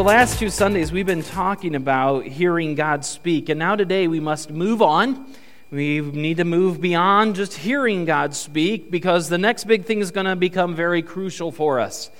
[0.00, 3.50] the last two Sundays, we've been talking about hearing God speak.
[3.50, 5.26] And now today, we must move on.
[5.70, 10.10] We need to move beyond just hearing God speak because the next big thing is
[10.10, 12.10] going to become very crucial for us.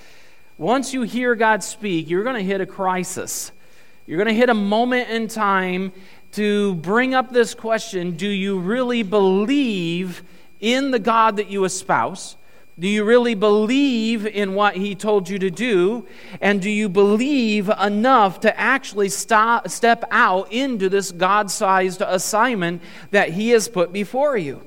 [0.58, 3.50] Once you hear God speak, you're going to hit a crisis.
[4.06, 5.92] You're going to hit a moment in time
[6.32, 10.22] to bring up this question Do you really believe
[10.60, 12.36] in the God that you espouse?
[12.78, 16.06] Do you really believe in what he told you to do?
[16.40, 22.82] And do you believe enough to actually stop, step out into this God sized assignment
[23.10, 24.62] that he has put before you?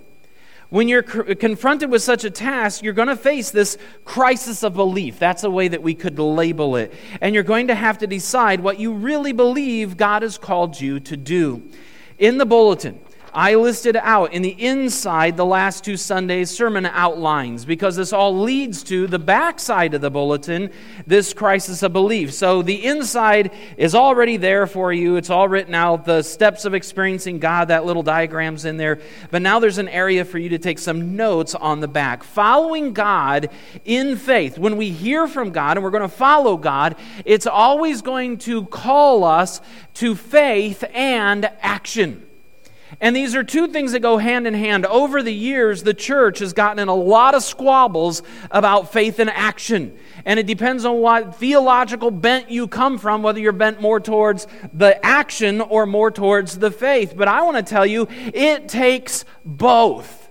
[0.69, 5.19] When you're confronted with such a task, you're going to face this crisis of belief.
[5.19, 6.91] That's a way that we could label it.
[7.21, 10.99] And you're going to have to decide what you really believe God has called you
[11.01, 11.61] to do.
[12.17, 12.99] In the bulletin,
[13.33, 18.39] I listed out in the inside the last two Sundays' sermon outlines because this all
[18.39, 20.69] leads to the backside of the bulletin,
[21.07, 22.31] this crisis of belief.
[22.33, 25.15] So the inside is already there for you.
[25.15, 28.99] It's all written out, the steps of experiencing God, that little diagram's in there.
[29.31, 32.23] But now there's an area for you to take some notes on the back.
[32.23, 33.49] Following God
[33.83, 34.59] in faith.
[34.59, 36.95] When we hear from God and we're going to follow God,
[37.25, 39.59] it's always going to call us
[39.95, 42.27] to faith and action.
[42.99, 44.85] And these are two things that go hand in hand.
[44.85, 49.29] Over the years, the church has gotten in a lot of squabbles about faith and
[49.29, 49.97] action.
[50.25, 54.47] And it depends on what theological bent you come from, whether you're bent more towards
[54.73, 57.13] the action or more towards the faith.
[57.15, 60.29] But I want to tell you, it takes both.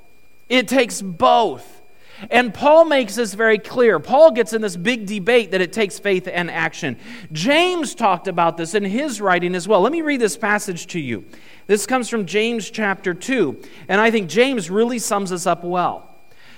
[0.48, 1.81] It takes both.
[2.30, 3.98] And Paul makes this very clear.
[3.98, 6.96] Paul gets in this big debate that it takes faith and action.
[7.32, 9.80] James talked about this in his writing as well.
[9.80, 11.24] Let me read this passage to you.
[11.66, 16.08] This comes from James chapter 2, and I think James really sums this up well.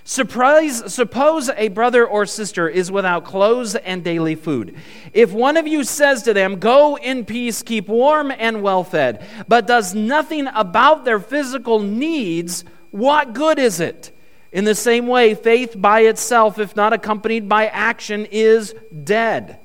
[0.07, 4.77] Surprise, suppose a brother or sister is without clothes and daily food.
[5.15, 9.27] If one of you says to them, Go in peace, keep warm and well fed,
[9.49, 14.15] but does nothing about their physical needs, what good is it?
[14.55, 18.73] In the same way, faith by itself, if not accompanied by action, is
[19.03, 19.59] dead.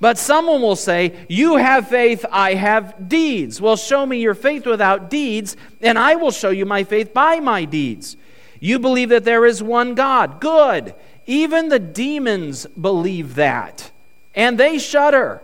[0.00, 3.60] But someone will say, You have faith, I have deeds.
[3.60, 7.40] Well, show me your faith without deeds, and I will show you my faith by
[7.40, 8.16] my deeds.
[8.60, 10.40] You believe that there is one God.
[10.40, 10.94] Good.
[11.26, 13.90] Even the demons believe that,
[14.32, 15.42] and they shudder.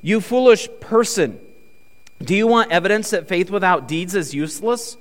[0.00, 1.38] You foolish person.
[2.22, 4.96] Do you want evidence that faith without deeds is useless?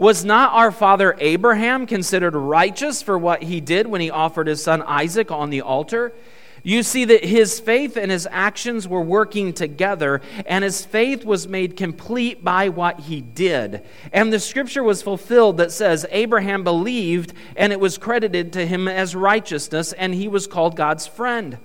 [0.00, 4.62] Was not our father Abraham considered righteous for what he did when he offered his
[4.62, 6.14] son Isaac on the altar?
[6.62, 11.48] You see that his faith and his actions were working together, and his faith was
[11.48, 13.84] made complete by what he did.
[14.10, 18.88] And the scripture was fulfilled that says, Abraham believed, and it was credited to him
[18.88, 21.58] as righteousness, and he was called God's friend.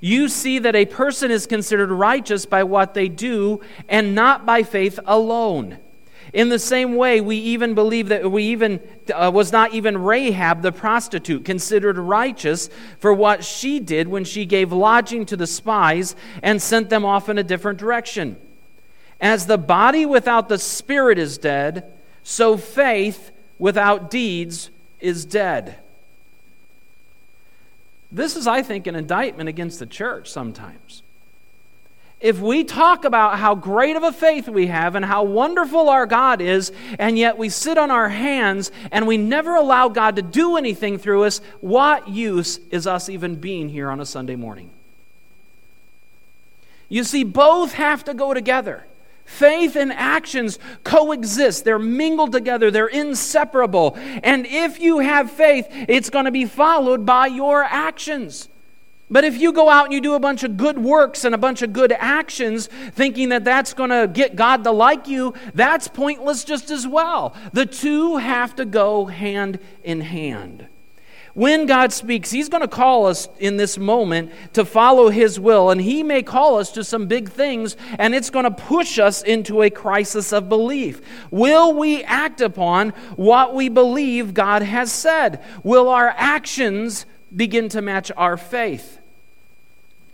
[0.00, 4.62] You see that a person is considered righteous by what they do, and not by
[4.62, 5.76] faith alone.
[6.32, 8.80] In the same way, we even believe that we even
[9.12, 14.46] uh, was not even Rahab the prostitute considered righteous for what she did when she
[14.46, 18.36] gave lodging to the spies and sent them off in a different direction.
[19.20, 21.92] As the body without the spirit is dead,
[22.22, 24.70] so faith without deeds
[25.00, 25.78] is dead.
[28.12, 31.02] This is, I think, an indictment against the church sometimes
[32.20, 36.04] if we talk about how great of a faith we have and how wonderful our
[36.04, 40.22] God is, and yet we sit on our hands and we never allow God to
[40.22, 44.70] do anything through us, what use is us even being here on a Sunday morning?
[46.90, 48.84] You see, both have to go together.
[49.24, 51.64] Faith and actions coexist.
[51.64, 52.70] They're mingled together.
[52.70, 53.96] They're inseparable.
[53.96, 58.48] And if you have faith, it's going to be followed by your actions.
[59.10, 61.38] But if you go out and you do a bunch of good works and a
[61.38, 65.88] bunch of good actions, thinking that that's going to get God to like you, that's
[65.88, 67.34] pointless just as well.
[67.52, 70.68] The two have to go hand in hand.
[71.34, 75.70] When God speaks, He's going to call us in this moment to follow His will,
[75.70, 79.22] and He may call us to some big things, and it's going to push us
[79.22, 81.00] into a crisis of belief.
[81.30, 85.42] Will we act upon what we believe God has said?
[85.62, 88.99] Will our actions begin to match our faith?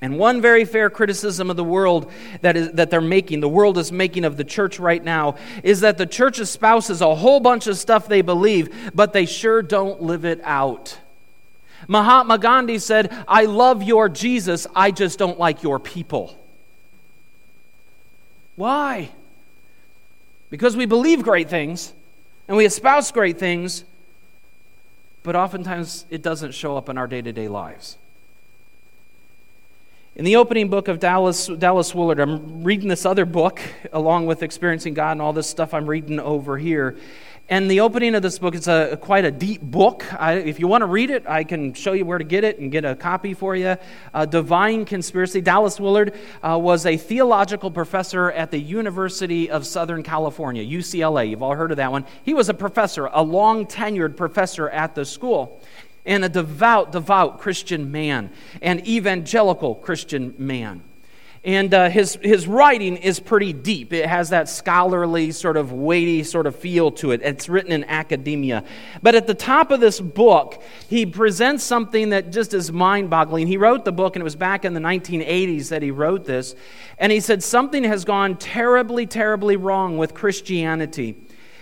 [0.00, 2.12] And one very fair criticism of the world
[2.42, 5.80] that, is, that they're making, the world is making of the church right now, is
[5.80, 10.02] that the church espouses a whole bunch of stuff they believe, but they sure don't
[10.02, 10.98] live it out.
[11.88, 16.38] Mahatma Gandhi said, I love your Jesus, I just don't like your people.
[18.56, 19.10] Why?
[20.50, 21.92] Because we believe great things
[22.48, 23.84] and we espouse great things,
[25.22, 27.96] but oftentimes it doesn't show up in our day to day lives.
[30.16, 33.60] In the opening book of Dallas, Dallas Willard, I'm reading this other book
[33.92, 36.96] along with Experiencing God and all this stuff I'm reading over here.
[37.50, 40.10] And the opening of this book is a, quite a deep book.
[40.18, 42.58] I, if you want to read it, I can show you where to get it
[42.58, 43.76] and get a copy for you.
[44.14, 45.42] Uh, Divine Conspiracy.
[45.42, 51.28] Dallas Willard uh, was a theological professor at the University of Southern California, UCLA.
[51.28, 52.06] You've all heard of that one.
[52.22, 55.60] He was a professor, a long tenured professor at the school
[56.06, 58.30] and a devout, devout Christian man,
[58.62, 60.82] an evangelical Christian man.
[61.46, 63.92] And uh, his, his writing is pretty deep.
[63.92, 67.20] It has that scholarly, sort of weighty sort of feel to it.
[67.22, 68.64] It's written in academia.
[69.00, 73.46] But at the top of this book, he presents something that just is mind boggling.
[73.46, 76.56] He wrote the book, and it was back in the 1980s that he wrote this.
[76.98, 81.14] And he said, Something has gone terribly, terribly wrong with Christianity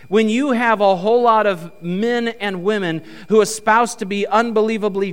[0.09, 5.13] when you have a whole lot of men and women who espouse to be unbelievably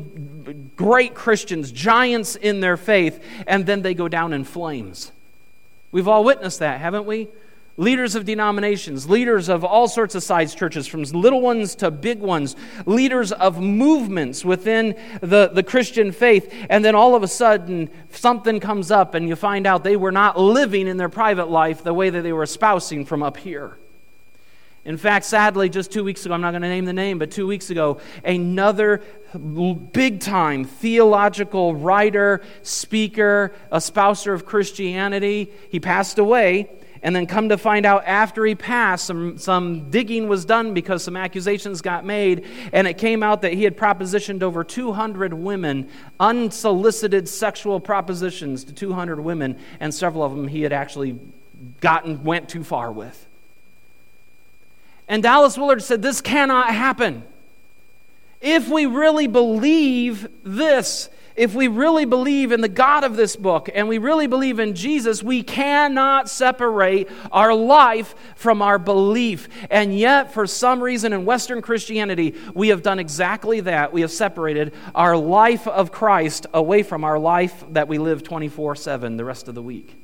[0.75, 5.11] great Christians, giants in their faith, and then they go down in flames.
[5.91, 7.27] We've all witnessed that, haven't we?
[7.77, 12.19] Leaders of denominations, leaders of all sorts of size churches, from little ones to big
[12.19, 12.55] ones,
[12.85, 18.59] leaders of movements within the, the Christian faith, and then all of a sudden something
[18.59, 21.93] comes up and you find out they were not living in their private life the
[21.93, 23.77] way that they were espousing from up here.
[24.83, 27.29] In fact, sadly, just two weeks ago, I'm not going to name the name, but
[27.29, 29.01] two weeks ago, another
[29.93, 36.71] big time theological writer, speaker, a espouser of Christianity, he passed away.
[37.03, 41.03] And then come to find out after he passed, some, some digging was done because
[41.03, 42.45] some accusations got made.
[42.73, 45.89] And it came out that he had propositioned over 200 women,
[46.19, 49.57] unsolicited sexual propositions to 200 women.
[49.79, 51.19] And several of them he had actually
[51.79, 53.27] gotten, went too far with.
[55.11, 57.23] And Dallas Willard said, This cannot happen.
[58.39, 63.69] If we really believe this, if we really believe in the God of this book
[63.73, 69.49] and we really believe in Jesus, we cannot separate our life from our belief.
[69.69, 73.91] And yet, for some reason in Western Christianity, we have done exactly that.
[73.91, 78.77] We have separated our life of Christ away from our life that we live 24
[78.77, 79.97] 7 the rest of the week.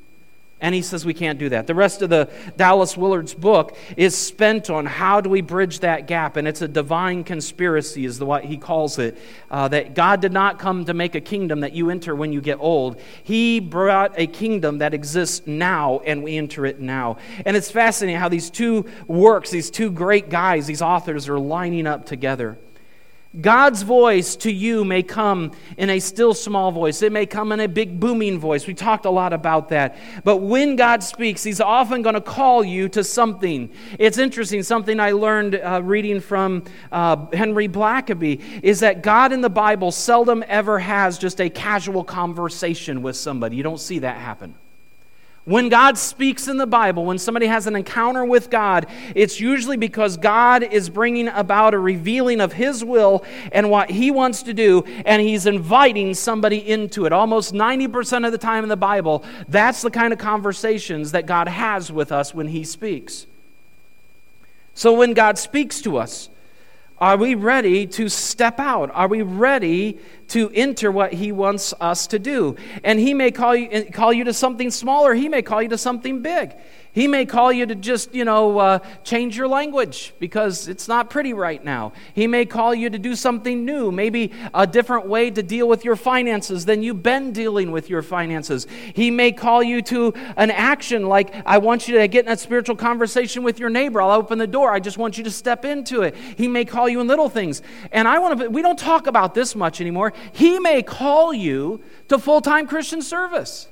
[0.59, 1.67] And he says we can't do that.
[1.67, 6.07] The rest of the Dallas Willard's book is spent on how do we bridge that
[6.07, 6.35] gap.
[6.35, 9.19] And it's a divine conspiracy, is what he calls it.
[9.51, 12.41] Uh, that God did not come to make a kingdom that you enter when you
[12.41, 12.99] get old.
[13.23, 17.17] He brought a kingdom that exists now, and we enter it now.
[17.45, 21.85] And it's fascinating how these two works, these two great guys, these authors, are lining
[21.85, 22.57] up together.
[23.39, 27.01] God's voice to you may come in a still small voice.
[27.01, 28.65] It may come in a big booming voice.
[28.65, 29.97] We talked a lot about that.
[30.23, 33.69] But when God speaks, He's often going to call you to something.
[33.99, 39.41] It's interesting, something I learned uh, reading from uh, Henry Blackaby is that God in
[39.41, 43.55] the Bible seldom ever has just a casual conversation with somebody.
[43.55, 44.55] You don't see that happen.
[45.47, 48.85] When God speaks in the Bible, when somebody has an encounter with God,
[49.15, 53.23] it's usually because God is bringing about a revealing of His will
[53.53, 57.13] and what He wants to do, and He's inviting somebody into it.
[57.13, 61.47] Almost 90% of the time in the Bible, that's the kind of conversations that God
[61.47, 63.25] has with us when He speaks.
[64.73, 66.27] So when God speaks to us,
[66.99, 68.89] are we ready to step out?
[68.93, 69.99] Are we ready
[70.29, 72.55] to enter what He wants us to do?
[72.83, 75.77] And He may call you, call you to something smaller, He may call you to
[75.77, 76.55] something big.
[76.97, 81.11] He may call you to just, you know, uh, change your language because it's not
[81.11, 81.93] pretty right now.
[82.15, 85.85] He may call you to do something new, maybe a different way to deal with
[85.85, 88.65] your finances than you've been dealing with your finances.
[88.95, 92.35] He may call you to an action like, I want you to get in a
[92.35, 94.01] spiritual conversation with your neighbor.
[94.01, 94.73] I'll open the door.
[94.73, 96.15] I just want you to step into it.
[96.35, 97.61] He may call you in little things.
[97.91, 100.13] And I want to, we don't talk about this much anymore.
[100.31, 103.67] He may call you to full time Christian service.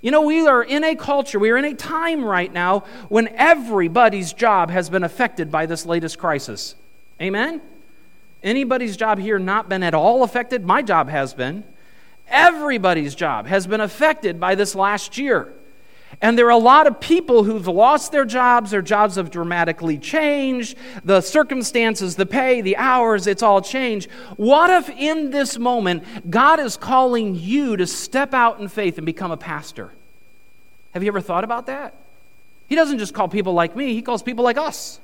[0.00, 3.28] You know, we are in a culture, we are in a time right now when
[3.28, 6.74] everybody's job has been affected by this latest crisis.
[7.20, 7.60] Amen?
[8.42, 10.64] Anybody's job here not been at all affected?
[10.64, 11.64] My job has been.
[12.28, 15.52] Everybody's job has been affected by this last year.
[16.20, 19.96] And there are a lot of people who've lost their jobs, their jobs have dramatically
[19.96, 24.10] changed, the circumstances, the pay, the hours, it's all changed.
[24.36, 29.06] What if in this moment God is calling you to step out in faith and
[29.06, 29.92] become a pastor?
[30.92, 31.94] Have you ever thought about that?
[32.66, 35.00] He doesn't just call people like me, he calls people like us.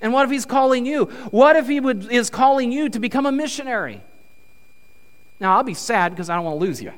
[0.00, 1.04] And what if he's calling you?
[1.30, 4.02] What if he would, is calling you to become a missionary?
[5.38, 6.92] Now, I'll be sad because I don't want to lose you.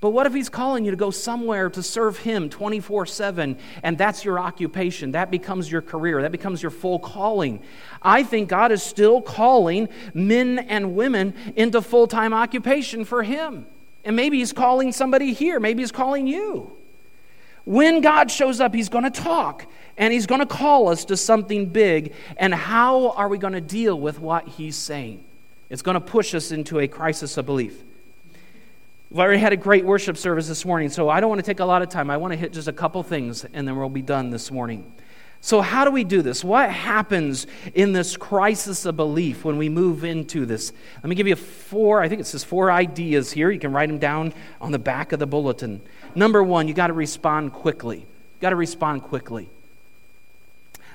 [0.00, 3.98] But what if he's calling you to go somewhere to serve him 24 7 and
[3.98, 5.12] that's your occupation?
[5.12, 6.22] That becomes your career.
[6.22, 7.60] That becomes your full calling.
[8.00, 13.66] I think God is still calling men and women into full time occupation for him.
[14.04, 16.72] And maybe He's calling somebody here, maybe He's calling you.
[17.64, 19.66] When God shows up, He's going to talk
[19.96, 22.14] and He's going to call us to something big.
[22.36, 25.24] And how are we going to deal with what He's saying?
[25.68, 27.84] It's going to push us into a crisis of belief.
[29.10, 31.58] We've already had a great worship service this morning, so I don't want to take
[31.58, 32.10] a lot of time.
[32.10, 34.92] I want to hit just a couple things and then we'll be done this morning.
[35.40, 36.44] So, how do we do this?
[36.44, 40.72] What happens in this crisis of belief when we move into this?
[40.96, 43.50] Let me give you four, I think it says four ideas here.
[43.50, 45.80] You can write them down on the back of the bulletin.
[46.14, 48.00] Number one, you got to respond quickly.
[48.00, 49.50] You got to respond quickly.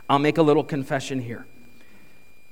[0.09, 1.47] I'll make a little confession here.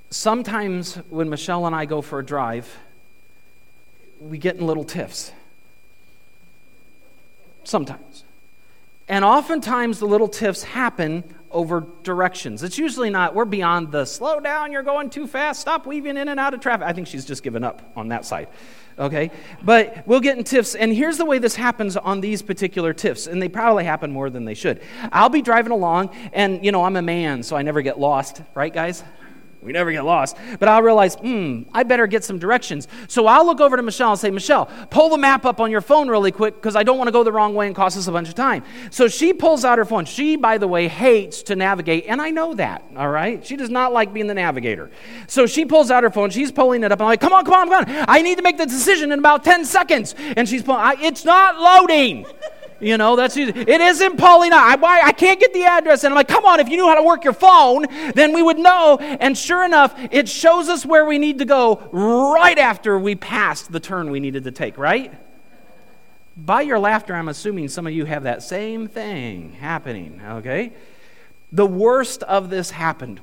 [0.10, 2.76] Sometimes when Michelle and I go for a drive,
[4.20, 5.32] we get in little tiffs.
[7.64, 8.24] Sometimes.
[9.08, 12.64] And oftentimes the little tiffs happen over directions.
[12.64, 16.28] It's usually not, we're beyond the slow down, you're going too fast, stop weaving in
[16.28, 16.88] and out of traffic.
[16.88, 18.48] I think she's just given up on that side.
[18.98, 19.30] Okay?
[19.62, 20.74] But we'll get in tiffs.
[20.74, 23.28] And here's the way this happens on these particular tiffs.
[23.28, 24.82] And they probably happen more than they should.
[25.12, 28.42] I'll be driving along, and, you know, I'm a man, so I never get lost.
[28.56, 29.04] Right, guys?
[29.64, 30.38] We never get lost.
[30.60, 32.88] But I'll realize, hmm, I better get some directions.
[33.08, 35.82] So I'll look over to Michelle and say, Michelle, pull the map up on your
[35.82, 38.08] phone really quick because I don't want to go the wrong way and cost us
[38.08, 38.64] a bunch of time.
[38.92, 40.06] So she pulls out her phone.
[40.06, 43.46] She, by the way, hates to navigate, and I know that, all right?
[43.46, 44.92] She does not like being the navigator.
[45.28, 46.30] So she pulls out her phone.
[46.30, 47.02] She's pulling it up.
[47.02, 48.06] I'm like, come on, come on, come on.
[48.08, 50.16] I need to make the decision in about 10 seconds.
[50.18, 52.26] And she's pulling, I, it's not loading.
[52.80, 54.56] You know, that's it is in Paulina.
[54.56, 56.04] I, I can't get the address.
[56.04, 58.42] And I'm like, come on, if you knew how to work your phone, then we
[58.42, 58.98] would know.
[58.98, 63.72] And sure enough, it shows us where we need to go right after we passed
[63.72, 65.14] the turn we needed to take, right?
[66.36, 70.74] By your laughter, I'm assuming some of you have that same thing happening, okay?
[71.52, 73.22] The worst of this happened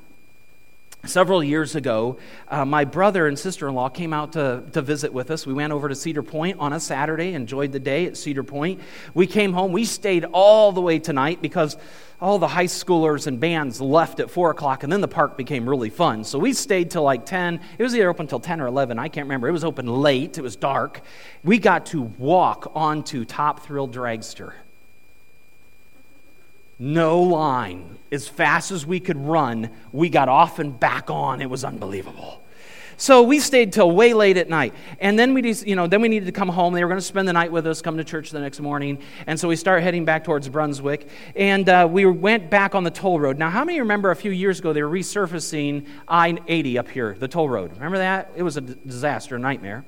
[1.05, 2.17] Several years ago,
[2.47, 5.47] uh, my brother and sister in law came out to, to visit with us.
[5.47, 8.79] We went over to Cedar Point on a Saturday, enjoyed the day at Cedar Point.
[9.15, 9.71] We came home.
[9.71, 11.75] We stayed all the way tonight because
[12.21, 15.67] all the high schoolers and bands left at 4 o'clock, and then the park became
[15.67, 16.23] really fun.
[16.23, 17.59] So we stayed till like 10.
[17.79, 18.99] It was either open till 10 or 11.
[18.99, 19.47] I can't remember.
[19.47, 21.01] It was open late, it was dark.
[21.43, 24.53] We got to walk onto Top Thrill Dragster
[26.81, 27.99] no line.
[28.11, 31.41] As fast as we could run, we got off and back on.
[31.41, 32.41] It was unbelievable.
[32.97, 34.73] So we stayed till way late at night.
[34.99, 36.73] And then we, you know, then we needed to come home.
[36.73, 38.99] They were going to spend the night with us, come to church the next morning.
[39.27, 41.07] And so we started heading back towards Brunswick.
[41.35, 43.37] And uh, we went back on the toll road.
[43.37, 47.15] Now, how many remember a few years ago they were resurfacing I 80 up here,
[47.17, 47.71] the toll road?
[47.73, 48.31] Remember that?
[48.35, 49.85] It was a disaster, a nightmare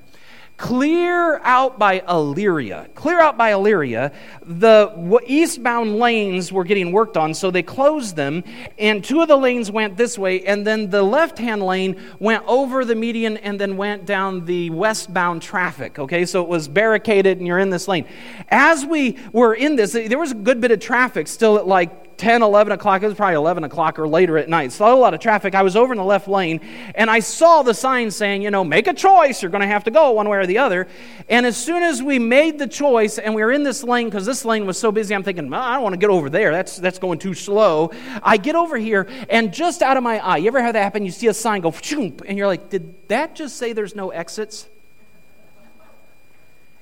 [0.58, 2.94] clear out by Elyria.
[2.94, 4.14] Clear out by Elyria.
[4.46, 8.44] the eastbound lanes were getting worked on, so they closed them,
[8.78, 12.44] and two of the lanes went this way, and then the left hand lane went
[12.46, 16.00] over the median and then went down the westbound traffic.
[16.00, 18.06] Okay, so it was barricaded, and you're in this lane.
[18.50, 22.13] As we were in this, there was a good bit of traffic still at like
[22.18, 23.02] 10, 11 o'clock.
[23.04, 24.72] It was probably 11 o'clock or later at night.
[24.72, 25.56] Saw a lot of traffic.
[25.56, 26.62] I was over in the left lane
[26.96, 29.42] and I saw the sign saying, you know, make a choice.
[29.42, 30.88] You're going to have to go one way or the other.
[31.30, 34.26] And as soon as we made the choice and we were in this lane, because
[34.26, 36.52] this lane was so busy, I'm thinking, well, I don't want to get over there.
[36.52, 37.92] That's, that's going too slow.
[38.22, 41.06] I get over here and just out of my eye, you ever have that happen?
[41.06, 44.68] You see a sign go, and you're like, did that just say there's no exits?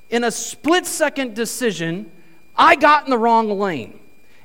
[0.09, 2.11] In a split second decision,
[2.55, 4.00] I got in the wrong lane.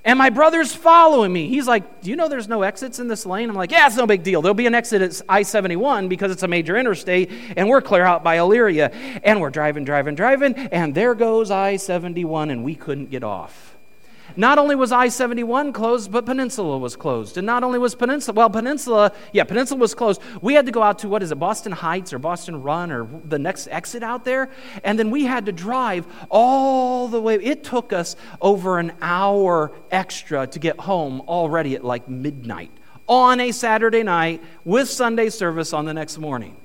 [0.06, 1.48] And my brother's following me.
[1.48, 3.50] He's like, Do you know there's no exits in this lane?
[3.50, 4.40] I'm like, Yeah, it's no big deal.
[4.40, 8.04] There'll be an exit at I 71 because it's a major interstate, and we're clear
[8.04, 8.94] out by Elyria.
[9.24, 13.75] And we're driving, driving, driving, and there goes I 71, and we couldn't get off.
[14.36, 17.38] Not only was I 71 closed, but Peninsula was closed.
[17.38, 20.20] And not only was Peninsula, well, Peninsula, yeah, Peninsula was closed.
[20.42, 23.08] We had to go out to, what is it, Boston Heights or Boston Run or
[23.24, 24.50] the next exit out there.
[24.84, 27.36] And then we had to drive all the way.
[27.36, 32.70] It took us over an hour extra to get home already at like midnight
[33.08, 36.56] on a Saturday night with Sunday service on the next morning.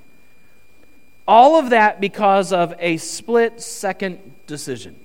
[1.27, 5.00] All of that because of a split second decision.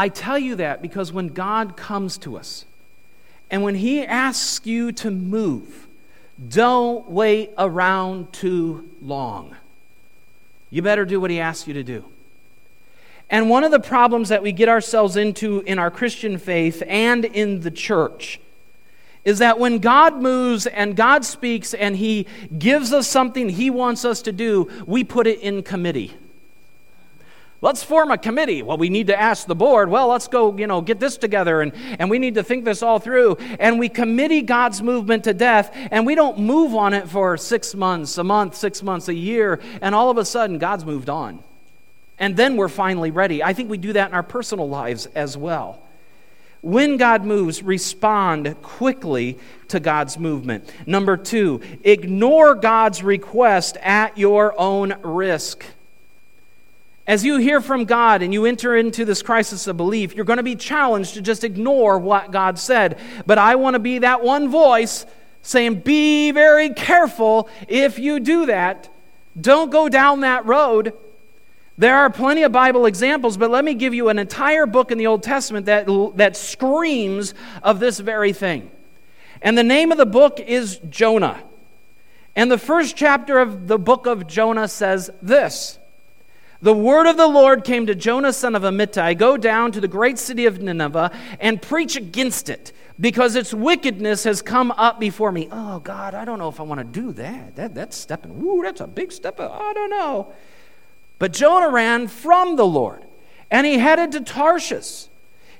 [0.00, 2.64] I tell you that because when God comes to us
[3.50, 5.86] and when He asks you to move,
[6.48, 9.54] don't wait around too long.
[10.70, 12.06] You better do what He asks you to do.
[13.28, 17.26] And one of the problems that we get ourselves into in our Christian faith and
[17.26, 18.40] in the church
[19.26, 22.26] is that when God moves and God speaks and He
[22.58, 26.14] gives us something He wants us to do, we put it in committee.
[27.62, 28.62] Let's form a committee.
[28.62, 29.90] Well, we need to ask the board.
[29.90, 32.82] Well, let's go, you know, get this together and, and we need to think this
[32.82, 33.36] all through.
[33.58, 37.74] And we committee God's movement to death and we don't move on it for six
[37.74, 41.44] months, a month, six months, a year, and all of a sudden God's moved on.
[42.18, 43.42] And then we're finally ready.
[43.42, 45.82] I think we do that in our personal lives as well.
[46.62, 49.38] When God moves, respond quickly
[49.68, 50.70] to God's movement.
[50.86, 55.64] Number two, ignore God's request at your own risk.
[57.10, 60.36] As you hear from God and you enter into this crisis of belief, you're going
[60.36, 63.00] to be challenged to just ignore what God said.
[63.26, 65.06] But I want to be that one voice
[65.42, 68.94] saying, Be very careful if you do that.
[69.40, 70.92] Don't go down that road.
[71.76, 74.96] There are plenty of Bible examples, but let me give you an entire book in
[74.98, 78.70] the Old Testament that, that screams of this very thing.
[79.42, 81.42] And the name of the book is Jonah.
[82.36, 85.79] And the first chapter of the book of Jonah says this
[86.62, 89.88] The word of the Lord came to Jonah, son of Amittai Go down to the
[89.88, 95.32] great city of Nineveh and preach against it, because its wickedness has come up before
[95.32, 95.48] me.
[95.50, 97.56] Oh, God, I don't know if I want to do that.
[97.56, 99.40] that that's stepping, ooh, that's a big step.
[99.40, 100.32] Uh, I don't know.
[101.18, 103.06] But Jonah ran from the Lord,
[103.50, 105.06] and he headed to Tarshish.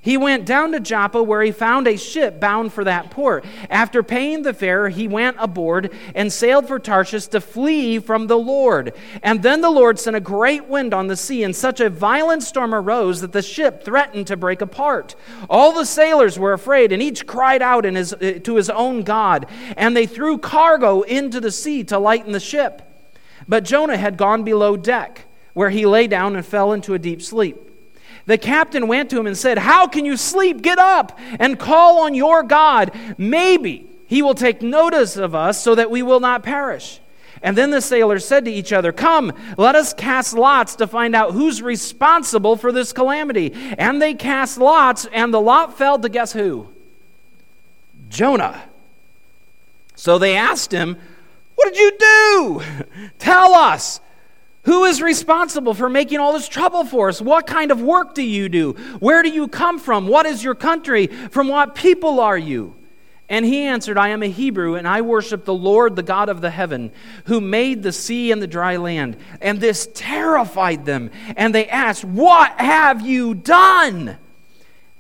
[0.03, 3.45] He went down to Joppa, where he found a ship bound for that port.
[3.69, 8.39] After paying the fare, he went aboard and sailed for Tarshish to flee from the
[8.39, 8.95] Lord.
[9.23, 12.43] And then the Lord sent a great wind on the sea, and such a violent
[12.43, 15.17] storm arose that the ship threatened to break apart.
[15.51, 19.47] All the sailors were afraid, and each cried out his, eh, to his own God.
[19.77, 22.81] And they threw cargo into the sea to lighten the ship.
[23.47, 27.21] But Jonah had gone below deck where he lay down and fell into a deep
[27.21, 27.70] sleep.
[28.27, 30.63] The captain went to him and said, How can you sleep?
[30.63, 32.93] Get up and call on your God.
[33.19, 37.01] Maybe he will take notice of us so that we will not perish.
[37.43, 41.15] And then the sailors said to each other, Come, let us cast lots to find
[41.15, 43.53] out who's responsible for this calamity.
[43.79, 46.69] And they cast lots, and the lot fell to guess who?
[48.09, 48.65] Jonah.
[49.95, 50.99] So they asked him,
[51.55, 52.63] What did you do?
[53.19, 54.01] Tell us.
[54.71, 57.21] Who is responsible for making all this trouble for us?
[57.21, 58.75] What kind of work do you do?
[59.01, 60.07] Where do you come from?
[60.07, 61.09] What is your country?
[61.09, 62.77] From what people are you?
[63.29, 66.41] And he answered, I am a Hebrew, and I worship the Lord, the God of
[66.41, 66.93] the heaven,
[67.25, 69.17] who made the sea and the dry land.
[69.41, 71.11] And this terrified them.
[71.37, 74.19] And they asked, What have you done?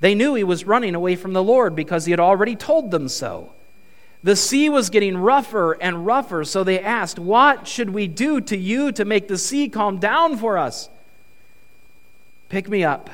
[0.00, 3.08] They knew he was running away from the Lord because he had already told them
[3.08, 3.52] so.
[4.22, 8.56] The sea was getting rougher and rougher, so they asked, What should we do to
[8.56, 10.90] you to make the sea calm down for us?
[12.50, 13.08] Pick me up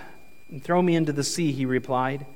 [0.51, 2.27] and throw me into the sea, he replied,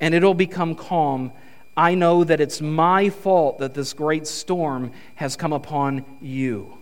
[0.00, 1.32] and it'll become calm.
[1.74, 6.76] I know that it's my fault that this great storm has come upon you.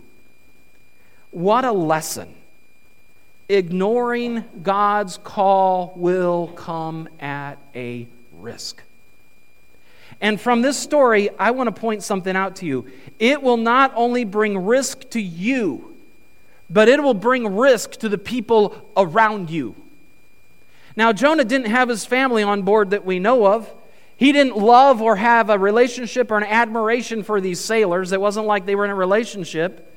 [1.29, 2.33] What a lesson.
[3.47, 8.81] Ignoring God's call will come at a risk.
[10.21, 12.85] And from this story, I want to point something out to you.
[13.17, 15.97] It will not only bring risk to you,
[16.69, 19.75] but it will bring risk to the people around you.
[20.95, 23.73] Now, Jonah didn't have his family on board that we know of.
[24.15, 28.11] He didn't love or have a relationship or an admiration for these sailors.
[28.11, 29.87] It wasn't like they were in a relationship.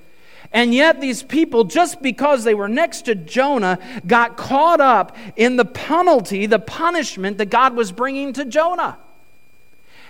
[0.53, 5.57] And yet, these people, just because they were next to Jonah, got caught up in
[5.57, 8.97] the penalty, the punishment that God was bringing to Jonah.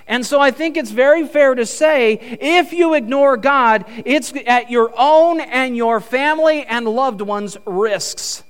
[0.07, 4.71] And so I think it's very fair to say if you ignore God, it's at
[4.71, 8.45] your own and your family and loved ones' risks.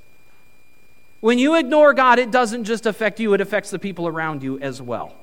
[1.20, 4.58] When you ignore God, it doesn't just affect you, it affects the people around you
[4.58, 5.14] as well.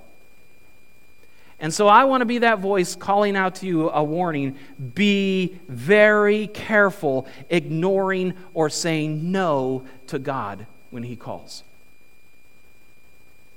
[1.60, 4.58] And so I want to be that voice calling out to you a warning
[4.96, 11.64] be very careful ignoring or saying no to God when He calls.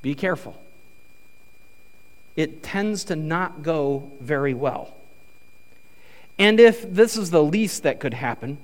[0.02, 0.60] Be careful
[2.36, 4.94] it tends to not go very well.
[6.38, 8.58] And if this is the least that could happen,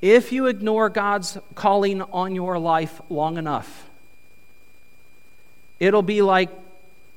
[0.00, 3.88] if you ignore God's calling on your life long enough,
[5.80, 6.50] it'll be like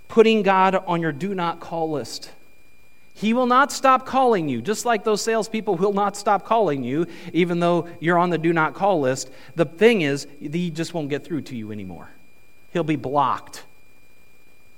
[0.07, 2.31] putting God on your do not call list.
[3.13, 7.07] He will not stop calling you, just like those salespeople will not stop calling you,
[7.31, 9.31] even though you're on the do not call list.
[9.55, 12.09] The thing is, he just won't get through to you anymore.
[12.73, 13.63] He'll be blocked.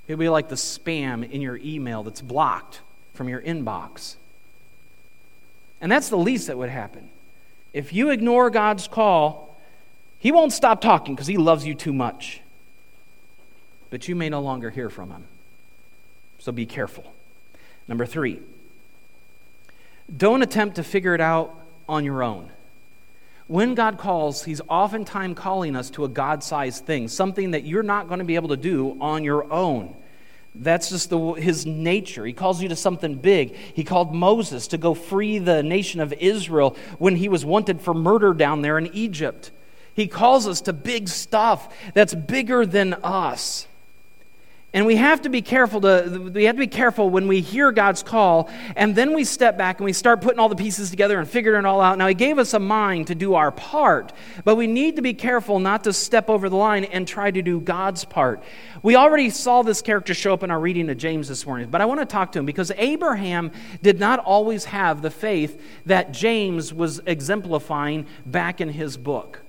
[0.08, 2.80] It'll be like the spam in your email that's blocked
[3.12, 4.16] from your inbox.
[5.80, 7.10] And that's the least that would happen.
[7.74, 9.56] If you ignore God's call,
[10.18, 12.40] He won't stop talking because He loves you too much.
[13.90, 15.24] But you may no longer hear from Him.
[16.38, 17.12] So be careful.
[17.86, 18.40] Number three,
[20.14, 21.54] don't attempt to figure it out
[21.86, 22.50] on your own.
[23.48, 27.82] When God calls, He's oftentimes calling us to a God sized thing, something that you're
[27.82, 29.96] not going to be able to do on your own.
[30.54, 32.26] That's just the, his nature.
[32.26, 33.54] He calls you to something big.
[33.54, 37.94] He called Moses to go free the nation of Israel when he was wanted for
[37.94, 39.50] murder down there in Egypt.
[39.94, 43.67] He calls us to big stuff that's bigger than us.
[44.74, 47.72] And we have to be careful to we have to be careful when we hear
[47.72, 51.18] God's call and then we step back and we start putting all the pieces together
[51.18, 51.96] and figuring it all out.
[51.96, 54.12] Now he gave us a mind to do our part,
[54.44, 57.40] but we need to be careful not to step over the line and try to
[57.40, 58.42] do God's part.
[58.82, 61.80] We already saw this character show up in our reading of James this morning, but
[61.80, 63.52] I want to talk to him because Abraham
[63.82, 69.40] did not always have the faith that James was exemplifying back in his book.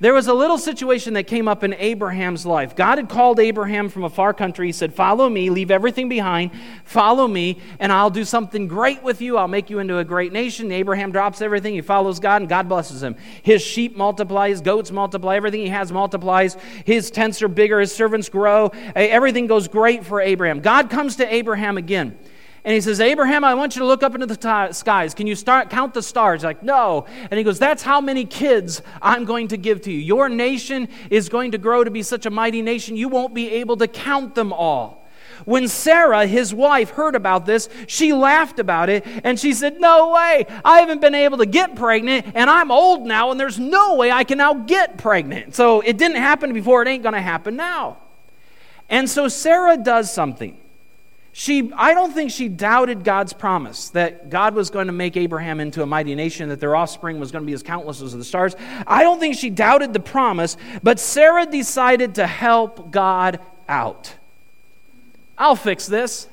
[0.00, 2.76] There was a little situation that came up in Abraham's life.
[2.76, 4.66] God had called Abraham from a far country.
[4.66, 6.52] He said, Follow me, leave everything behind,
[6.84, 9.36] follow me, and I'll do something great with you.
[9.36, 10.70] I'll make you into a great nation.
[10.70, 11.74] Abraham drops everything.
[11.74, 13.16] He follows God, and God blesses him.
[13.42, 16.56] His sheep multiply, his goats multiply, everything he has multiplies.
[16.84, 18.68] His tents are bigger, his servants grow.
[18.94, 20.60] Everything goes great for Abraham.
[20.60, 22.16] God comes to Abraham again.
[22.68, 25.14] And he says, Abraham, I want you to look up into the t- skies.
[25.14, 26.44] Can you start count the stars?
[26.44, 27.06] Like, no.
[27.30, 29.98] And he goes, That's how many kids I'm going to give to you.
[29.98, 33.52] Your nation is going to grow to be such a mighty nation, you won't be
[33.52, 35.08] able to count them all.
[35.46, 40.10] When Sarah, his wife, heard about this, she laughed about it and she said, No
[40.10, 43.94] way, I haven't been able to get pregnant and I'm old now and there's no
[43.94, 45.54] way I can now get pregnant.
[45.54, 47.96] So it didn't happen before, it ain't going to happen now.
[48.90, 50.58] And so Sarah does something.
[51.38, 55.60] She, I don't think she doubted God's promise that God was going to make Abraham
[55.60, 58.24] into a mighty nation, that their offspring was going to be as countless as the
[58.24, 58.56] stars.
[58.88, 64.16] I don't think she doubted the promise, but Sarah decided to help God out.
[65.38, 66.26] I'll fix this.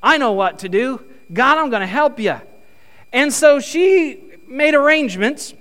[0.00, 1.02] I know what to do.
[1.32, 2.36] God, I'm going to help you.
[3.12, 5.54] And so she made arrangements.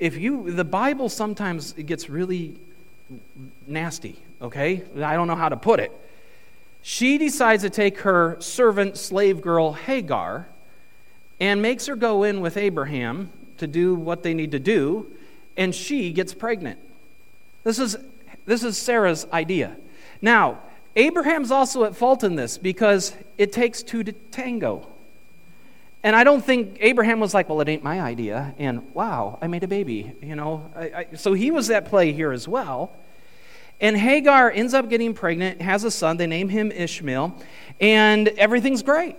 [0.00, 2.56] If you, the Bible sometimes gets really
[3.64, 4.82] nasty, okay?
[5.00, 5.92] I don't know how to put it
[6.88, 10.46] she decides to take her servant slave girl Hagar
[11.40, 15.10] and makes her go in with Abraham to do what they need to do,
[15.56, 16.78] and she gets pregnant.
[17.64, 17.96] This is,
[18.44, 19.76] this is Sarah's idea.
[20.22, 20.60] Now,
[20.94, 24.86] Abraham's also at fault in this because it takes two to tango.
[26.04, 29.48] And I don't think Abraham was like, well, it ain't my idea, and wow, I
[29.48, 30.70] made a baby, you know.
[30.76, 32.92] I, I, so he was at play here as well.
[33.80, 36.16] And Hagar ends up getting pregnant, has a son.
[36.16, 37.36] They name him Ishmael,
[37.80, 39.16] and everything's great.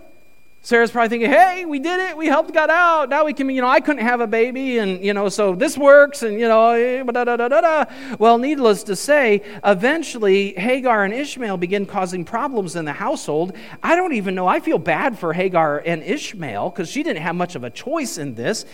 [0.61, 2.17] Sarah's probably thinking, hey, we did it.
[2.17, 3.07] We helped God out.
[3.07, 5.77] Now we can, you know, I couldn't have a baby, and, you know, so this
[5.77, 7.85] works, and, you know, eh, da, da, da, da, da.
[8.19, 13.55] Well, needless to say, eventually Hagar and Ishmael begin causing problems in the household.
[13.81, 14.45] I don't even know.
[14.45, 18.17] I feel bad for Hagar and Ishmael because she didn't have much of a choice
[18.17, 18.65] in this.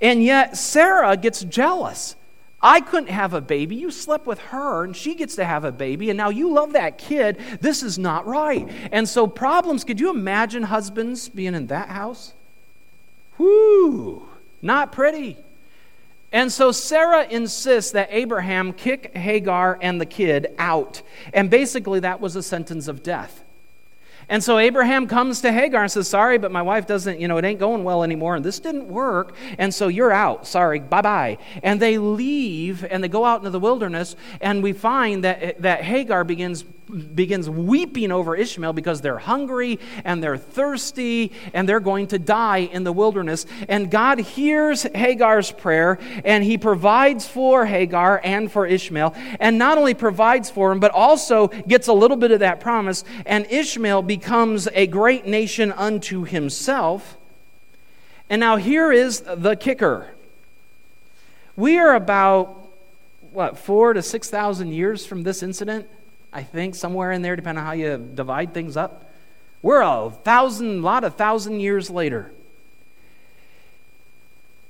[0.00, 2.16] And yet Sarah gets jealous.
[2.62, 3.74] I couldn't have a baby.
[3.74, 6.74] You slept with her, and she gets to have a baby, and now you love
[6.74, 7.38] that kid.
[7.60, 8.68] This is not right.
[8.92, 12.34] And so, problems could you imagine husbands being in that house?
[13.38, 14.28] Whoo,
[14.60, 15.36] not pretty.
[16.32, 21.02] And so Sarah insists that Abraham kick Hagar and the kid out.
[21.34, 23.44] And basically, that was a sentence of death.
[24.28, 27.36] And so Abraham comes to Hagar and says, Sorry, but my wife doesn't, you know,
[27.38, 30.46] it ain't going well anymore, and this didn't work, and so you're out.
[30.46, 31.38] Sorry, bye bye.
[31.62, 35.82] And they leave and they go out into the wilderness, and we find that, that
[35.82, 42.08] Hagar begins begins weeping over Ishmael because they're hungry and they're thirsty and they're going
[42.08, 43.46] to die in the wilderness.
[43.68, 49.14] And God hears Hagar's prayer and he provides for Hagar and for Ishmael.
[49.40, 53.04] And not only provides for him, but also gets a little bit of that promise.
[53.26, 57.16] And Ishmael becomes a great nation unto himself.
[58.28, 60.14] And now here is the kicker.
[61.56, 62.70] We are about,
[63.32, 65.86] what, four to 6,000 years from this incident?
[66.32, 69.10] I think, somewhere in there, depending on how you divide things up.
[69.60, 72.32] We're a thousand, lot of thousand years later.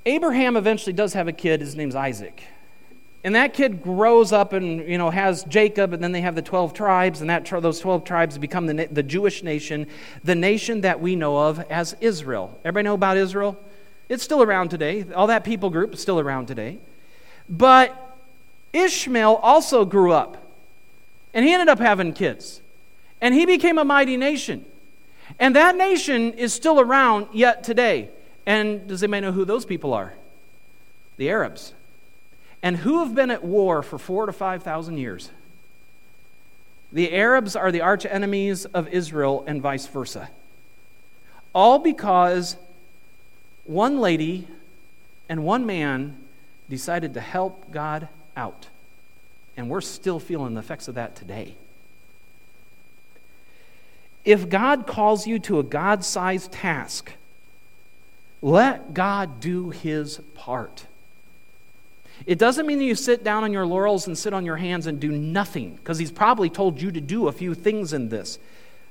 [0.05, 1.61] Abraham eventually does have a kid.
[1.61, 2.43] His name's Isaac.
[3.23, 6.41] And that kid grows up and you know has Jacob, and then they have the
[6.41, 9.87] twelve tribes, and that those twelve tribes become the, the Jewish nation,
[10.25, 12.59] the nation that we know of as Israel.
[12.65, 13.57] Everybody know about Israel?
[14.09, 15.05] It's still around today.
[15.15, 16.79] All that people group is still around today.
[17.47, 18.17] But
[18.73, 20.42] Ishmael also grew up
[21.33, 22.61] and he ended up having kids.
[23.21, 24.65] And he became a mighty nation.
[25.39, 28.09] And that nation is still around yet today.
[28.45, 30.13] And does anybody know who those people are?
[31.17, 31.73] The Arabs.
[32.61, 35.29] And who have been at war for four to 5,000 years?
[36.91, 40.29] The Arabs are the arch enemies of Israel and vice versa.
[41.53, 42.55] All because
[43.65, 44.47] one lady
[45.27, 46.17] and one man
[46.69, 48.67] decided to help God out.
[49.55, 51.55] And we're still feeling the effects of that today.
[54.25, 57.11] If God calls you to a God sized task,
[58.41, 60.85] let God do his part.
[62.25, 64.87] It doesn't mean that you sit down on your laurels and sit on your hands
[64.87, 68.39] and do nothing, because he's probably told you to do a few things in this.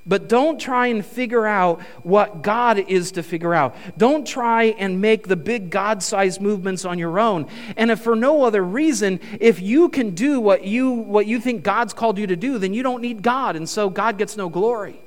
[0.05, 3.77] But don't try and figure out what God is to figure out.
[3.97, 7.47] Don't try and make the big God sized movements on your own.
[7.77, 11.63] And if for no other reason, if you can do what you, what you think
[11.63, 13.55] God's called you to do, then you don't need God.
[13.55, 14.99] And so God gets no glory.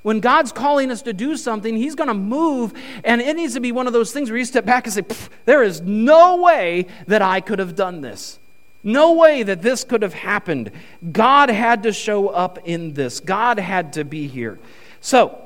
[0.00, 3.60] When God's calling us to do something, He's going to move, and it needs to
[3.60, 5.02] be one of those things where you step back and say,
[5.46, 8.38] There is no way that I could have done this.
[8.84, 10.70] No way that this could have happened.
[11.10, 14.60] God had to show up in this, God had to be here.
[15.00, 15.40] So,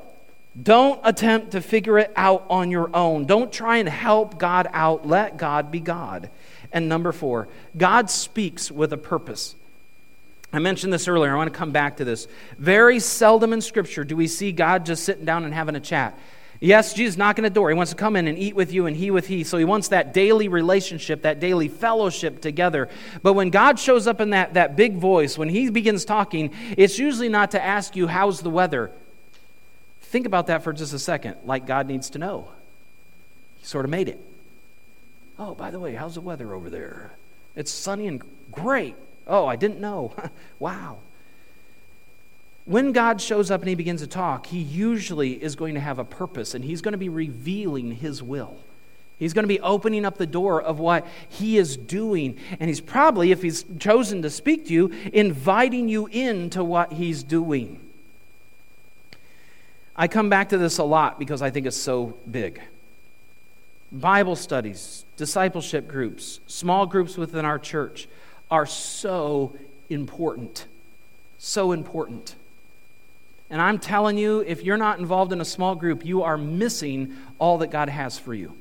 [0.61, 3.25] don't attempt to figure it out on your own.
[3.25, 5.07] Don't try and help God out.
[5.07, 6.29] Let God be God.
[6.71, 7.47] And number four,
[7.77, 9.55] God speaks with a purpose.
[10.51, 11.31] I mentioned this earlier.
[11.31, 12.27] I want to come back to this.
[12.57, 16.17] Very seldom in Scripture do we see God just sitting down and having a chat.
[16.61, 17.69] Yes, Jesus knocking at the door.
[17.69, 19.45] He wants to come in and eat with you and he with he.
[19.45, 22.89] So he wants that daily relationship, that daily fellowship together.
[23.23, 26.99] But when God shows up in that, that big voice, when he begins talking, it's
[26.99, 28.91] usually not to ask you, How's the weather?
[30.01, 32.49] Think about that for just a second, like God needs to know.
[33.59, 34.19] He sort of made it.
[35.37, 37.11] Oh, by the way, how's the weather over there?
[37.55, 38.95] It's sunny and great.
[39.27, 40.13] Oh, I didn't know.
[40.59, 40.97] wow
[42.69, 45.97] when God shows up and he begins to talk, he usually is going to have
[45.97, 48.57] a purpose and he's going to be revealing his will.
[49.17, 52.37] He's going to be opening up the door of what he is doing.
[52.59, 57.23] And he's probably, if he's chosen to speak to you, inviting you into what he's
[57.23, 57.79] doing.
[59.95, 62.61] I come back to this a lot because I think it's so big.
[63.91, 68.07] Bible studies, discipleship groups, small groups within our church
[68.51, 69.57] are so
[69.89, 70.67] important.
[71.39, 72.35] So important.
[73.49, 77.17] And I'm telling you, if you're not involved in a small group, you are missing
[77.39, 78.53] all that God has for you,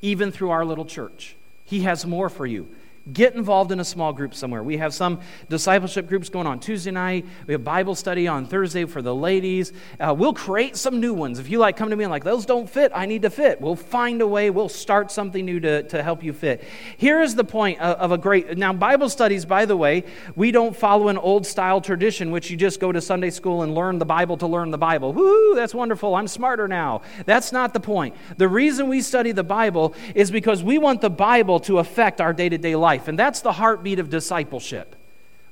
[0.00, 1.36] even through our little church.
[1.64, 2.68] He has more for you.
[3.12, 4.64] Get involved in a small group somewhere.
[4.64, 7.24] We have some discipleship groups going on Tuesday night.
[7.46, 9.72] We have Bible study on Thursday for the ladies.
[10.00, 11.38] Uh, we'll create some new ones.
[11.38, 13.60] If you like come to me and like, those don't fit, I need to fit.
[13.60, 14.50] We'll find a way.
[14.50, 16.64] We'll start something new to, to help you fit.
[16.96, 18.58] Here is the point of, of a great.
[18.58, 20.02] Now, Bible studies, by the way,
[20.34, 23.72] we don't follow an old style tradition, which you just go to Sunday school and
[23.72, 25.12] learn the Bible to learn the Bible.
[25.12, 26.16] Woo, that's wonderful.
[26.16, 27.02] I'm smarter now.
[27.24, 28.16] That's not the point.
[28.36, 32.32] The reason we study the Bible is because we want the Bible to affect our
[32.32, 33.08] day to day life life.
[33.08, 34.96] And that's the heartbeat of discipleship.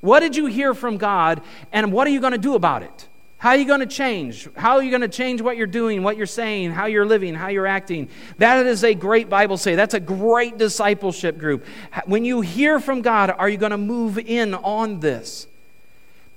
[0.01, 1.41] What did you hear from God,
[1.73, 3.09] and what are you going to do about it?
[3.39, 4.49] How are you going to change?
[4.57, 7.35] How are you going to change what you're doing, what you're saying, how you're living,
[7.35, 8.09] how you're acting?
[8.39, 9.75] That is a great Bible say.
[9.75, 11.65] That's a great discipleship group.
[12.07, 15.47] When you hear from God, are you going to move in on this?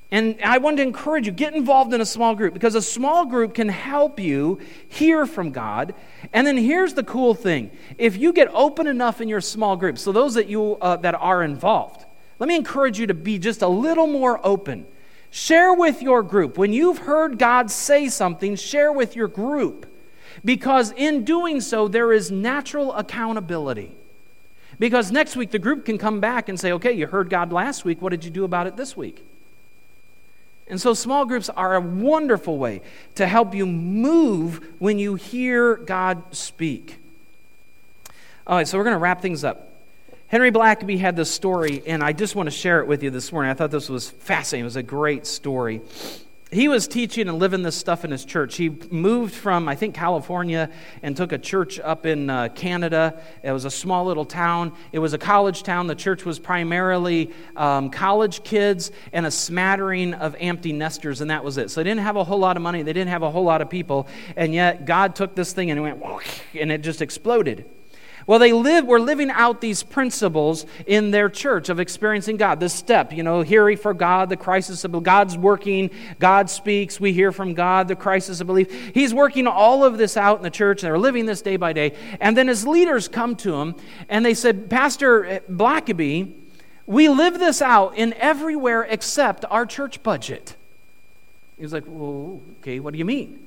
[0.10, 3.26] And I want to encourage you get involved in a small group because a small
[3.26, 5.94] group can help you hear from God.
[6.32, 9.98] And then here's the cool thing if you get open enough in your small group,
[9.98, 12.06] so those that, you, uh, that are involved,
[12.40, 14.86] let me encourage you to be just a little more open.
[15.30, 16.58] Share with your group.
[16.58, 19.86] When you've heard God say something, share with your group.
[20.46, 23.98] Because in doing so, there is natural accountability.
[24.80, 27.84] Because next week, the group can come back and say, okay, you heard God last
[27.84, 28.02] week.
[28.02, 29.26] What did you do about it this week?
[30.70, 32.82] And so, small groups are a wonderful way
[33.16, 37.00] to help you move when you hear God speak.
[38.46, 39.72] All right, so we're going to wrap things up.
[40.28, 43.32] Henry Blackaby had this story, and I just want to share it with you this
[43.32, 43.50] morning.
[43.50, 44.64] I thought this was fascinating.
[44.64, 45.82] It was a great story
[46.52, 48.56] he was teaching and living this stuff in his church.
[48.56, 50.70] He moved from, I think, California
[51.04, 53.22] and took a church up in uh, Canada.
[53.44, 54.72] It was a small little town.
[54.94, 55.88] It was a college town.
[55.88, 61.44] The church was primarily um, college kids and a smattering of empty nesters, and that
[61.44, 61.70] was it.
[61.70, 62.82] So they didn't have a whole lot of money.
[62.82, 64.08] They didn't have a whole lot of people.
[64.38, 67.66] And yet, God took this thing and it went, and it just exploded.
[68.28, 72.60] Well, they live, were living out these principles in their church of experiencing God.
[72.60, 77.14] This step, you know, hearing for God, the crisis of God's working, God speaks, we
[77.14, 78.92] hear from God, the crisis of belief.
[78.94, 81.72] He's working all of this out in the church, and they're living this day by
[81.72, 81.94] day.
[82.20, 83.76] And then his leaders come to him
[84.10, 86.34] and they said, Pastor eh, Blackaby,
[86.86, 90.58] we live this out in everywhere except our church budget.
[91.56, 93.40] He was like, Well, okay, what do you mean?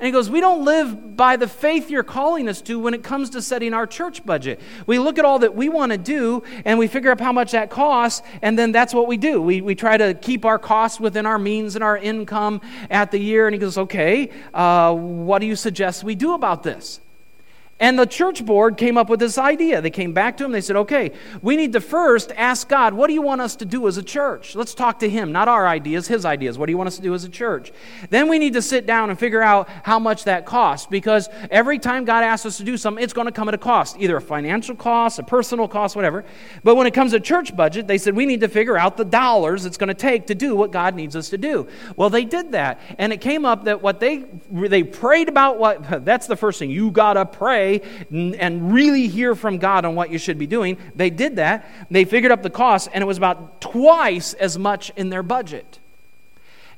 [0.00, 3.02] And he goes, We don't live by the faith you're calling us to when it
[3.02, 4.60] comes to setting our church budget.
[4.86, 7.52] We look at all that we want to do and we figure out how much
[7.52, 9.40] that costs, and then that's what we do.
[9.40, 13.18] We, we try to keep our costs within our means and our income at the
[13.18, 13.46] year.
[13.46, 17.00] And he goes, Okay, uh, what do you suggest we do about this?
[17.80, 19.80] And the church board came up with this idea.
[19.80, 20.52] They came back to him.
[20.52, 21.10] They said, okay,
[21.42, 24.02] we need to first ask God, what do you want us to do as a
[24.02, 24.54] church?
[24.54, 26.56] Let's talk to him, not our ideas, his ideas.
[26.56, 27.72] What do you want us to do as a church?
[28.10, 31.80] Then we need to sit down and figure out how much that costs because every
[31.80, 34.16] time God asks us to do something, it's going to come at a cost, either
[34.16, 36.24] a financial cost, a personal cost, whatever.
[36.62, 39.04] But when it comes to church budget, they said, we need to figure out the
[39.04, 41.66] dollars it's going to take to do what God needs us to do.
[41.96, 42.80] Well, they did that.
[42.98, 46.70] And it came up that what they, they prayed about what, that's the first thing.
[46.70, 47.80] You got to pray pray
[48.38, 50.78] and really hear from God on what you should be doing.
[50.94, 51.68] They did that.
[51.90, 55.78] They figured up the cost, and it was about twice as much in their budget.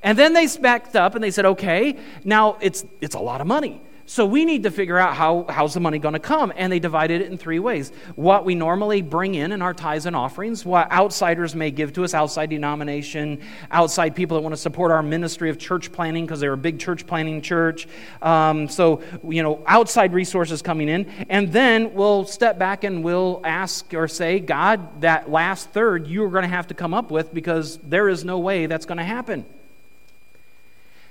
[0.03, 3.46] And then they backed up and they said, okay, now it's, it's a lot of
[3.46, 3.81] money.
[4.08, 6.52] So we need to figure out how, how's the money going to come.
[6.54, 7.90] And they divided it in three ways.
[8.14, 12.04] What we normally bring in in our tithes and offerings, what outsiders may give to
[12.04, 13.40] us, outside denomination,
[13.72, 16.78] outside people that want to support our ministry of church planning because they're a big
[16.78, 17.88] church planning church.
[18.22, 21.06] Um, so, you know, outside resources coming in.
[21.28, 26.30] And then we'll step back and we'll ask or say, God, that last third you're
[26.30, 29.04] going to have to come up with because there is no way that's going to
[29.04, 29.44] happen.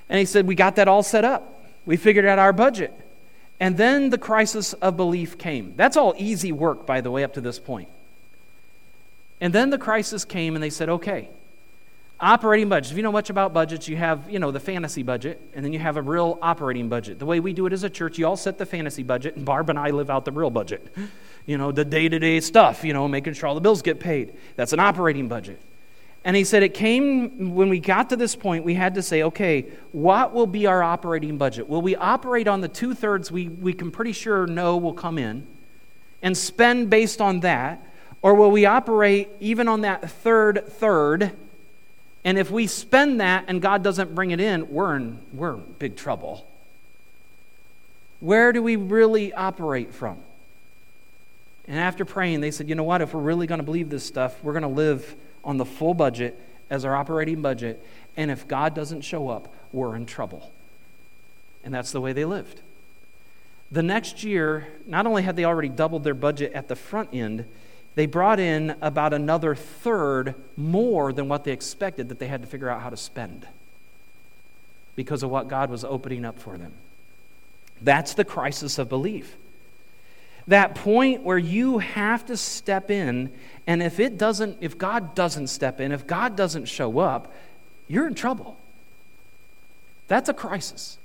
[0.08, 1.65] And he said, We got that all set up.
[1.86, 2.94] We figured out our budget.
[3.60, 5.74] And then the crisis of belief came.
[5.76, 7.90] That's all easy work, by the way, up to this point.
[9.40, 11.30] And then the crisis came, and they said, okay,
[12.20, 12.92] operating budgets.
[12.92, 15.74] If you know much about budgets, you have, you know, the fantasy budget, and then
[15.74, 17.20] you have a real operating budget.
[17.20, 19.46] The way we do it as a church, you all set the fantasy budget, and
[19.46, 20.94] Barb and I live out the real budget.
[21.46, 24.00] You know, the day to day stuff, you know, making sure all the bills get
[24.00, 24.34] paid.
[24.56, 25.62] That's an operating budget.
[26.26, 29.22] And he said it came when we got to this point, we had to say,
[29.22, 31.70] okay, what will be our operating budget?
[31.70, 35.20] Will we operate on the two thirds we, we can pretty sure know will come
[35.20, 35.46] in
[36.24, 37.88] and spend based on that?
[38.24, 41.32] Or will we operate even on that third third?
[42.24, 45.76] And if we spend that and God doesn't bring it in, we're in, we're in
[45.78, 46.48] big trouble.
[48.20, 50.18] Where do we really operate from?
[51.68, 53.02] And after praying, they said, you know what?
[53.02, 55.94] If we're really going to believe this stuff, we're going to live on the full
[55.94, 56.38] budget
[56.70, 57.82] as our operating budget.
[58.18, 60.52] And if God doesn't show up, we're in trouble.
[61.64, 62.62] And that's the way they lived.
[63.72, 67.46] The next year, not only had they already doubled their budget at the front end,
[67.96, 72.48] they brought in about another third more than what they expected that they had to
[72.48, 73.48] figure out how to spend
[74.96, 76.74] because of what God was opening up for them.
[77.82, 79.36] That's the crisis of belief.
[80.48, 83.32] That point where you have to step in
[83.68, 87.34] and if it doesn't, if God doesn't step in, if God doesn't show up,
[87.88, 88.58] you're in trouble.
[90.08, 90.98] That's a crisis.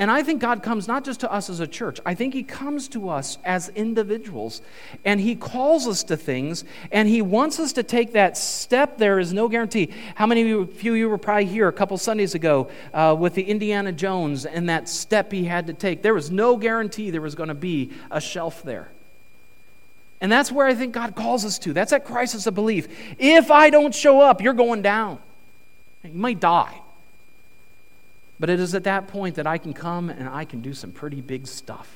[0.00, 2.42] And I think God comes not just to us as a church, I think He
[2.42, 4.62] comes to us as individuals.
[5.04, 8.96] And He calls us to things, and He wants us to take that step.
[8.96, 9.90] There is no guarantee.
[10.14, 13.14] How many of you, few of you were probably here a couple Sundays ago uh,
[13.16, 16.00] with the Indiana Jones and that step he had to take?
[16.00, 18.90] There was no guarantee there was going to be a shelf there.
[20.22, 21.74] And that's where I think God calls us to.
[21.74, 22.88] That's that crisis of belief.
[23.18, 25.18] If I don't show up, you're going down.
[26.02, 26.80] You might die.
[28.40, 30.90] But it is at that point that I can come and I can do some
[30.90, 31.94] pretty big stuff,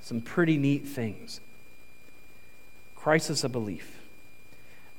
[0.00, 1.40] some pretty neat things.
[2.96, 3.98] Crisis of belief.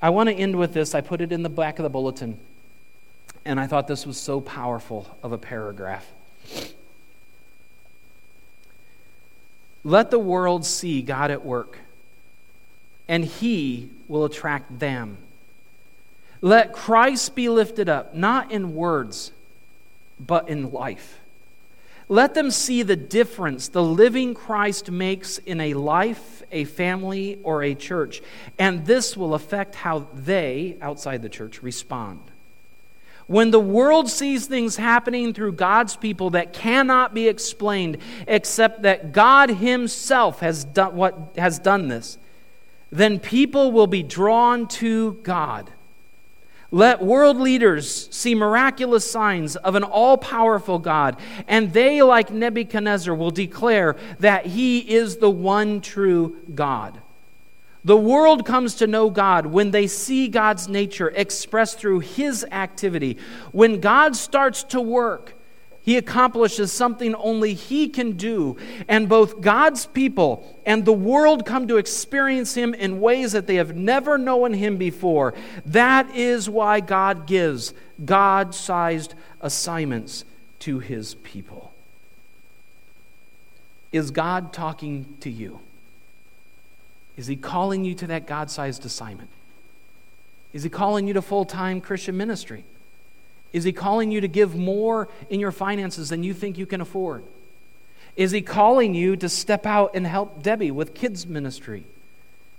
[0.01, 0.95] I want to end with this.
[0.95, 2.37] I put it in the back of the bulletin,
[3.45, 6.09] and I thought this was so powerful of a paragraph.
[9.83, 11.77] Let the world see God at work
[13.07, 15.17] and he will attract them.
[16.41, 19.31] Let Christ be lifted up, not in words,
[20.25, 21.19] but in life.
[22.09, 27.63] Let them see the difference the living Christ makes in a life, a family, or
[27.63, 28.21] a church.
[28.59, 32.19] And this will affect how they, outside the church, respond.
[33.27, 39.13] When the world sees things happening through God's people that cannot be explained except that
[39.13, 42.17] God Himself has done, what, has done this,
[42.91, 45.71] then people will be drawn to God.
[46.73, 51.17] Let world leaders see miraculous signs of an all powerful God,
[51.47, 56.99] and they, like Nebuchadnezzar, will declare that he is the one true God.
[57.85, 63.19] The world comes to know God when they see God's nature expressed through his activity.
[63.51, 65.35] When God starts to work,
[65.83, 68.57] he accomplishes something only He can do.
[68.87, 73.55] And both God's people and the world come to experience Him in ways that they
[73.55, 75.33] have never known Him before.
[75.65, 77.73] That is why God gives
[78.03, 80.23] God sized assignments
[80.59, 81.73] to His people.
[83.91, 85.59] Is God talking to you?
[87.17, 89.29] Is He calling you to that God sized assignment?
[90.53, 92.63] Is He calling you to full time Christian ministry?
[93.53, 96.81] Is He calling you to give more in your finances than you think you can
[96.81, 97.23] afford?
[98.15, 101.85] Is He calling you to step out and help Debbie with kids' ministry?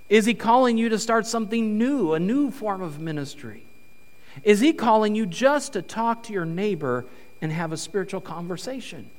[0.09, 3.65] Is He calling you to start something new, a new form of ministry?
[4.45, 7.05] Is He calling you just to talk to your neighbor
[7.43, 9.11] and have a spiritual conversation?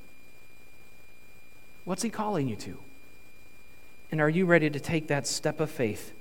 [1.84, 2.78] What's He calling you to?
[4.12, 6.14] And are you ready to take that step of faith?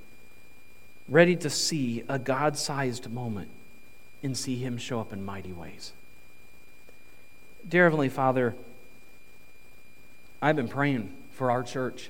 [1.07, 3.49] Ready to see a God sized moment
[4.25, 5.93] and see Him show up in mighty ways?
[7.67, 8.55] Dear Heavenly Father,
[10.41, 12.09] I've been praying for our church.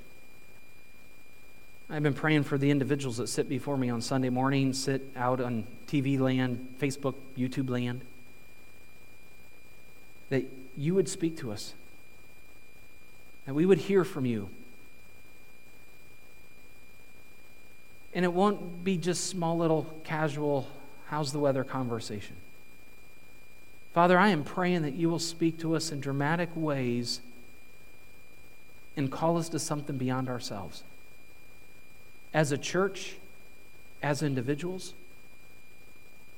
[1.89, 5.39] I've been praying for the individuals that sit before me on Sunday morning, sit out
[5.39, 8.01] on TV land, Facebook, YouTube land,
[10.29, 10.45] that
[10.75, 11.73] you would speak to us,
[13.45, 14.49] that we would hear from you.
[18.13, 20.67] And it won't be just small little casual,
[21.07, 22.35] how's the weather conversation.
[23.93, 27.21] Father, I am praying that you will speak to us in dramatic ways
[28.97, 30.83] and call us to something beyond ourselves.
[32.33, 33.15] As a church,
[34.01, 34.93] as individuals.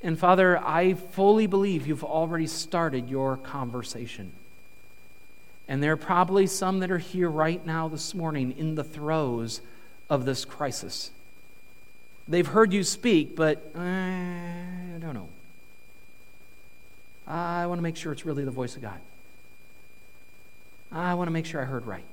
[0.03, 4.31] And Father, I fully believe you've already started your conversation.
[5.67, 9.61] And there are probably some that are here right now this morning in the throes
[10.09, 11.11] of this crisis.
[12.27, 15.29] They've heard you speak, but uh, I don't know.
[17.25, 18.99] I want to make sure it's really the voice of God.
[20.91, 22.05] I want to make sure I heard right.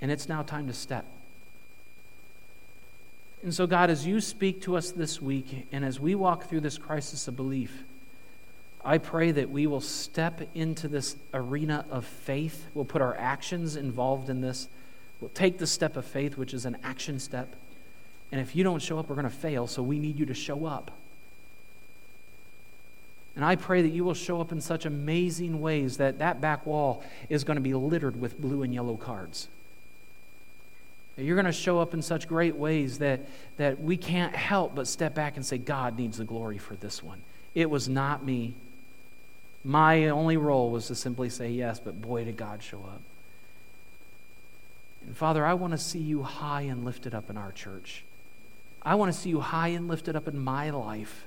[0.00, 1.04] And it's now time to step.
[3.42, 6.60] And so, God, as you speak to us this week and as we walk through
[6.60, 7.84] this crisis of belief,
[8.84, 12.66] I pray that we will step into this arena of faith.
[12.74, 14.68] We'll put our actions involved in this.
[15.20, 17.54] We'll take the step of faith, which is an action step.
[18.32, 20.34] And if you don't show up, we're going to fail, so we need you to
[20.34, 20.90] show up.
[23.36, 26.66] And I pray that you will show up in such amazing ways that that back
[26.66, 29.48] wall is going to be littered with blue and yellow cards.
[31.16, 33.20] You're going to show up in such great ways that,
[33.58, 37.02] that we can't help but step back and say, God needs the glory for this
[37.02, 37.20] one.
[37.54, 38.54] It was not me.
[39.62, 43.00] My only role was to simply say yes, but boy, did God show up.
[45.06, 48.04] And Father, I want to see you high and lifted up in our church.
[48.84, 51.26] I want to see you high and lifted up in my life.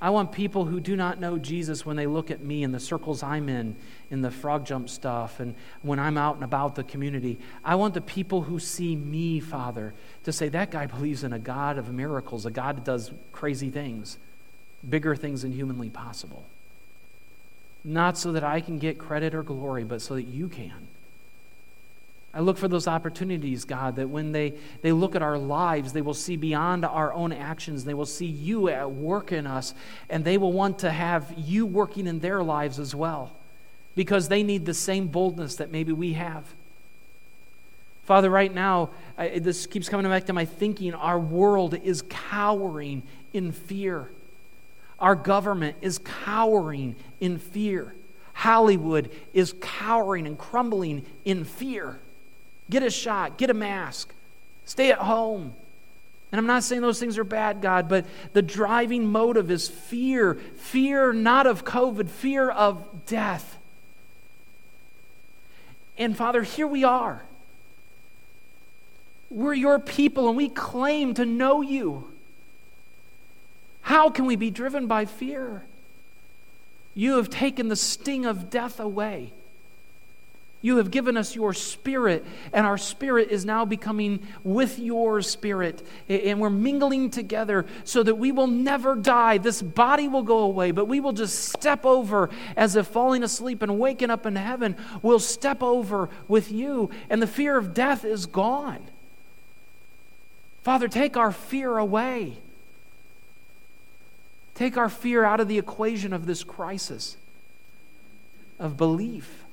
[0.00, 2.78] I want people who do not know Jesus when they look at me in the
[2.78, 3.74] circles I'm in,
[4.10, 7.38] in the frog jump stuff, and when I'm out and about the community.
[7.64, 11.38] I want the people who see me, Father, to say, that guy believes in a
[11.38, 14.18] God of miracles, a God that does crazy things,
[14.88, 16.44] bigger things than humanly possible.
[17.82, 20.86] Not so that I can get credit or glory, but so that you can.
[22.38, 26.02] I look for those opportunities, God, that when they, they look at our lives, they
[26.02, 27.82] will see beyond our own actions.
[27.82, 29.74] They will see you at work in us,
[30.08, 33.32] and they will want to have you working in their lives as well
[33.96, 36.44] because they need the same boldness that maybe we have.
[38.04, 40.94] Father, right now, I, this keeps coming back to my thinking.
[40.94, 44.12] Our world is cowering in fear.
[45.00, 47.96] Our government is cowering in fear.
[48.32, 51.98] Hollywood is cowering and crumbling in fear.
[52.70, 54.12] Get a shot, get a mask,
[54.64, 55.54] stay at home.
[56.30, 58.04] And I'm not saying those things are bad, God, but
[58.34, 60.34] the driving motive is fear.
[60.34, 63.56] Fear not of COVID, fear of death.
[65.96, 67.22] And Father, here we are.
[69.30, 72.10] We're your people and we claim to know you.
[73.82, 75.62] How can we be driven by fear?
[76.94, 79.32] You have taken the sting of death away.
[80.60, 85.86] You have given us your spirit, and our spirit is now becoming with your spirit.
[86.08, 89.38] And we're mingling together so that we will never die.
[89.38, 93.62] This body will go away, but we will just step over as if falling asleep
[93.62, 94.74] and waking up in heaven.
[95.00, 98.84] We'll step over with you, and the fear of death is gone.
[100.64, 102.38] Father, take our fear away.
[104.56, 107.16] Take our fear out of the equation of this crisis
[108.58, 109.44] of belief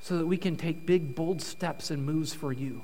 [0.00, 2.82] so that we can take big, bold steps and moves for you.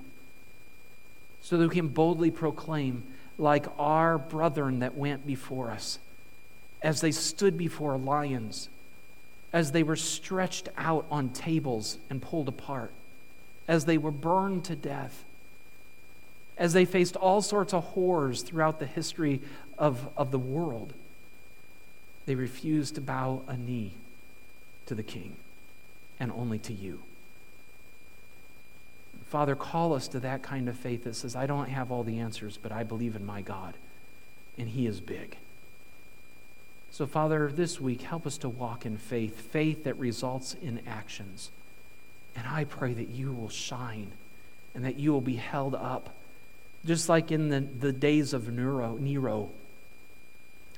[1.40, 3.04] So that we can boldly proclaim,
[3.38, 5.98] like our brethren that went before us,
[6.82, 8.68] as they stood before lions,
[9.52, 12.92] as they were stretched out on tables and pulled apart,
[13.66, 15.24] as they were burned to death,
[16.58, 19.40] as they faced all sorts of horrors throughout the history
[19.78, 20.92] of, of the world,
[22.26, 23.92] they refused to bow a knee
[24.86, 25.36] to the king
[26.18, 27.02] and only to you.
[29.28, 32.20] Father, call us to that kind of faith that says, I don't have all the
[32.20, 33.74] answers, but I believe in my God,
[34.56, 35.36] and He is big.
[36.90, 41.50] So, Father, this week, help us to walk in faith, faith that results in actions.
[42.34, 44.12] And I pray that you will shine
[44.74, 46.14] and that you will be held up,
[46.84, 49.50] just like in the, the days of Nero, Nero,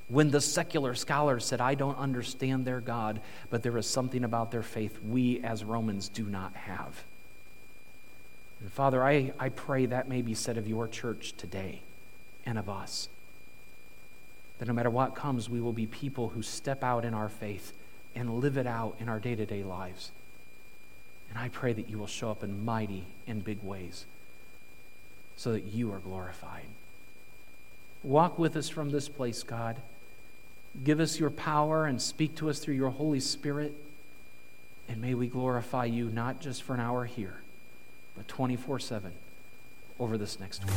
[0.09, 4.51] when the secular scholars said, I don't understand their God, but there is something about
[4.51, 7.05] their faith we as Romans do not have.
[8.61, 11.83] And Father, I, I pray that may be said of your church today
[12.47, 13.09] and of us.
[14.59, 17.73] That no matter what comes, we will be people who step out in our faith
[18.15, 20.11] and live it out in our day to day lives.
[21.29, 24.07] And I pray that you will show up in mighty and big ways
[25.37, 26.67] so that you are glorified.
[28.03, 29.77] Walk with us from this place, God.
[30.85, 33.75] Give us your power and speak to us through your Holy Spirit.
[34.89, 37.41] And may we glorify you not just for an hour here,
[38.17, 39.13] but 24 7
[39.99, 40.75] over this next week.